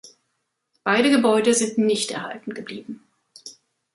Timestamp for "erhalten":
2.09-2.55